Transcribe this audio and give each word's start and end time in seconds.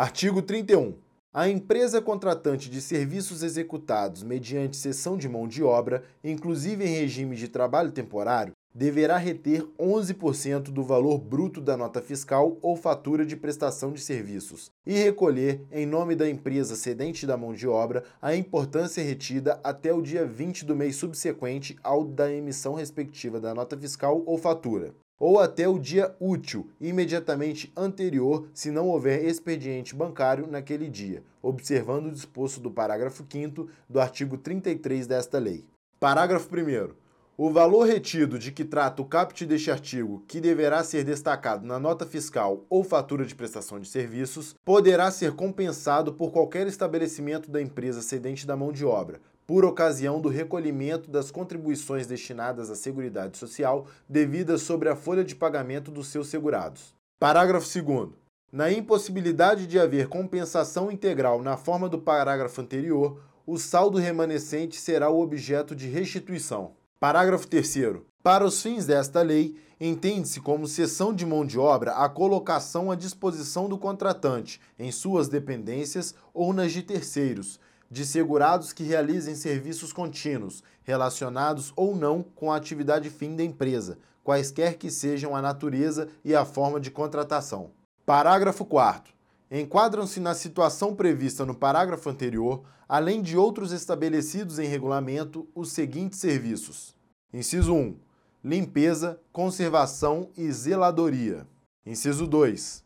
Artigo 0.00 0.40
31. 0.40 0.94
A 1.30 1.46
empresa 1.46 2.00
contratante 2.00 2.70
de 2.70 2.80
serviços 2.80 3.42
executados 3.42 4.22
mediante 4.22 4.78
cessão 4.78 5.14
de 5.14 5.28
mão 5.28 5.46
de 5.46 5.62
obra, 5.62 6.02
inclusive 6.24 6.82
em 6.86 7.00
regime 7.00 7.36
de 7.36 7.48
trabalho 7.48 7.92
temporário, 7.92 8.54
deverá 8.74 9.18
reter 9.18 9.62
11% 9.78 10.70
do 10.70 10.82
valor 10.82 11.18
bruto 11.18 11.60
da 11.60 11.76
nota 11.76 12.00
fiscal 12.00 12.56
ou 12.62 12.76
fatura 12.76 13.26
de 13.26 13.36
prestação 13.36 13.92
de 13.92 14.00
serviços 14.00 14.70
e 14.86 14.94
recolher, 14.94 15.60
em 15.70 15.84
nome 15.84 16.16
da 16.16 16.26
empresa 16.26 16.76
cedente 16.76 17.26
da 17.26 17.36
mão 17.36 17.52
de 17.52 17.68
obra, 17.68 18.02
a 18.22 18.34
importância 18.34 19.04
retida 19.04 19.60
até 19.62 19.92
o 19.92 20.00
dia 20.00 20.24
20 20.24 20.64
do 20.64 20.74
mês 20.74 20.96
subsequente 20.96 21.76
ao 21.82 22.06
da 22.06 22.32
emissão 22.32 22.72
respectiva 22.72 23.38
da 23.38 23.54
nota 23.54 23.76
fiscal 23.76 24.22
ou 24.24 24.38
fatura 24.38 24.94
ou 25.20 25.38
até 25.38 25.68
o 25.68 25.78
dia 25.78 26.16
útil 26.18 26.70
imediatamente 26.80 27.70
anterior, 27.76 28.48
se 28.54 28.70
não 28.70 28.88
houver 28.88 29.22
expediente 29.22 29.94
bancário 29.94 30.46
naquele 30.46 30.88
dia, 30.88 31.22
observando 31.42 32.06
o 32.06 32.12
disposto 32.12 32.58
do 32.58 32.70
parágrafo 32.70 33.24
5 33.30 33.68
do 33.86 34.00
artigo 34.00 34.38
33 34.38 35.06
desta 35.06 35.38
lei. 35.38 35.66
Parágrafo 36.00 36.48
1. 36.48 36.94
O 37.36 37.50
valor 37.50 37.86
retido 37.86 38.38
de 38.38 38.52
que 38.52 38.64
trata 38.64 39.00
o 39.00 39.04
caput 39.06 39.46
deste 39.46 39.70
artigo, 39.70 40.22
que 40.28 40.40
deverá 40.40 40.84
ser 40.84 41.04
destacado 41.04 41.66
na 41.66 41.78
nota 41.78 42.04
fiscal 42.04 42.66
ou 42.68 42.84
fatura 42.84 43.24
de 43.24 43.34
prestação 43.34 43.80
de 43.80 43.88
serviços, 43.88 44.54
poderá 44.62 45.10
ser 45.10 45.32
compensado 45.32 46.12
por 46.12 46.32
qualquer 46.32 46.66
estabelecimento 46.66 47.50
da 47.50 47.62
empresa 47.62 48.02
cedente 48.02 48.46
da 48.46 48.56
mão 48.56 48.70
de 48.70 48.84
obra, 48.84 49.20
por 49.50 49.64
ocasião 49.64 50.20
do 50.20 50.28
recolhimento 50.28 51.10
das 51.10 51.28
contribuições 51.32 52.06
destinadas 52.06 52.70
à 52.70 52.76
Seguridade 52.76 53.36
Social 53.36 53.84
devidas 54.08 54.62
sobre 54.62 54.88
a 54.88 54.94
folha 54.94 55.24
de 55.24 55.34
pagamento 55.34 55.90
dos 55.90 56.06
seus 56.06 56.28
segurados. 56.28 56.94
Parágrafo 57.18 57.66
2. 57.66 58.10
Na 58.52 58.70
impossibilidade 58.70 59.66
de 59.66 59.76
haver 59.76 60.06
compensação 60.06 60.88
integral 60.88 61.42
na 61.42 61.56
forma 61.56 61.88
do 61.88 61.98
parágrafo 61.98 62.60
anterior, 62.60 63.20
o 63.44 63.58
saldo 63.58 63.98
remanescente 63.98 64.76
será 64.76 65.10
o 65.10 65.20
objeto 65.20 65.74
de 65.74 65.88
restituição. 65.88 66.70
Parágrafo 67.00 67.48
3. 67.48 67.74
Para 68.22 68.44
os 68.44 68.62
fins 68.62 68.86
desta 68.86 69.20
lei, 69.20 69.56
entende-se 69.80 70.38
como 70.40 70.68
cessão 70.68 71.12
de 71.12 71.26
mão 71.26 71.44
de 71.44 71.58
obra 71.58 71.94
a 71.94 72.08
colocação 72.08 72.88
à 72.88 72.94
disposição 72.94 73.68
do 73.68 73.76
contratante, 73.76 74.60
em 74.78 74.92
suas 74.92 75.26
dependências 75.26 76.14
ou 76.32 76.52
nas 76.52 76.70
de 76.70 76.84
terceiros, 76.84 77.58
de 77.90 78.06
segurados 78.06 78.72
que 78.72 78.84
realizem 78.84 79.34
serviços 79.34 79.92
contínuos, 79.92 80.62
relacionados 80.84 81.72
ou 81.74 81.96
não 81.96 82.22
com 82.22 82.52
a 82.52 82.56
atividade 82.56 83.10
fim 83.10 83.34
da 83.34 83.42
empresa, 83.42 83.98
quaisquer 84.22 84.78
que 84.78 84.90
sejam 84.90 85.34
a 85.34 85.42
natureza 85.42 86.08
e 86.24 86.34
a 86.34 86.44
forma 86.44 86.78
de 86.78 86.90
contratação. 86.90 87.72
Parágrafo 88.06 88.64
4. 88.64 89.12
Enquadram-se 89.50 90.20
na 90.20 90.34
situação 90.34 90.94
prevista 90.94 91.44
no 91.44 91.54
parágrafo 91.54 92.08
anterior, 92.08 92.62
além 92.88 93.20
de 93.20 93.36
outros 93.36 93.72
estabelecidos 93.72 94.60
em 94.60 94.68
regulamento, 94.68 95.48
os 95.52 95.72
seguintes 95.72 96.20
serviços: 96.20 96.94
Inciso 97.32 97.74
1. 97.74 97.96
Limpeza, 98.44 99.20
conservação 99.32 100.30
e 100.36 100.50
zeladoria. 100.52 101.46
Inciso 101.84 102.26
2. 102.26 102.84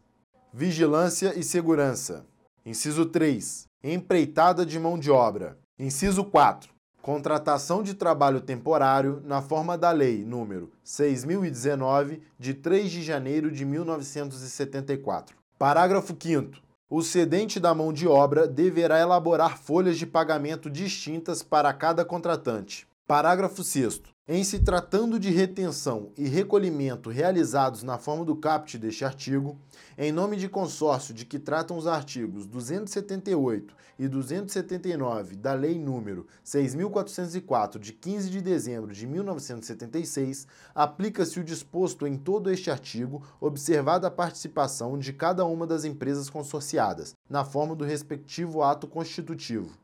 Vigilância 0.52 1.38
e 1.38 1.42
segurança. 1.42 2.26
Inciso 2.64 3.06
3 3.06 3.68
empreitada 3.92 4.64
de 4.64 4.80
mão 4.80 4.98
de 4.98 5.10
obra. 5.10 5.58
Inciso 5.78 6.24
4. 6.24 6.72
Contratação 7.02 7.82
de 7.82 7.92
trabalho 7.92 8.40
temporário 8.40 9.20
na 9.26 9.42
forma 9.42 9.76
da 9.76 9.90
Lei 9.90 10.24
número 10.24 10.72
6019 10.82 12.22
de 12.38 12.54
3 12.54 12.90
de 12.90 13.02
janeiro 13.02 13.50
de 13.50 13.64
1974. 13.66 15.36
Parágrafo 15.58 16.16
5 16.18 16.64
o 16.88 17.02
cedente 17.02 17.58
da 17.58 17.74
mão 17.74 17.92
de 17.92 18.06
obra 18.06 18.46
deverá 18.46 19.00
elaborar 19.00 19.58
folhas 19.58 19.98
de 19.98 20.06
pagamento 20.06 20.70
distintas 20.70 21.42
para 21.42 21.72
cada 21.72 22.04
contratante. 22.04 22.86
Parágrafo 23.06 23.64
6. 23.64 24.00
Em 24.26 24.42
se 24.42 24.58
tratando 24.60 25.20
de 25.20 25.30
retenção 25.30 26.10
e 26.16 26.26
recolhimento 26.26 27.10
realizados 27.10 27.82
na 27.82 27.98
forma 27.98 28.24
do 28.24 28.34
caput 28.34 28.78
deste 28.78 29.04
artigo, 29.04 29.58
em 29.98 30.10
nome 30.10 30.38
de 30.38 30.48
consórcio 30.48 31.12
de 31.12 31.26
que 31.26 31.38
tratam 31.38 31.76
os 31.76 31.86
artigos 31.86 32.46
278 32.46 33.76
e 33.98 34.08
279 34.08 35.36
da 35.36 35.52
Lei 35.52 35.78
número 35.78 36.26
6404 36.42 37.78
de 37.78 37.92
15 37.92 38.30
de 38.30 38.40
dezembro 38.40 38.94
de 38.94 39.06
1976, 39.06 40.46
aplica-se 40.74 41.38
o 41.38 41.44
disposto 41.44 42.06
em 42.06 42.16
todo 42.16 42.50
este 42.50 42.70
artigo, 42.70 43.22
observada 43.38 44.06
a 44.06 44.10
participação 44.10 44.98
de 44.98 45.12
cada 45.12 45.44
uma 45.44 45.66
das 45.66 45.84
empresas 45.84 46.30
consorciadas, 46.30 47.14
na 47.28 47.44
forma 47.44 47.76
do 47.76 47.84
respectivo 47.84 48.62
ato 48.62 48.86
constitutivo. 48.86 49.76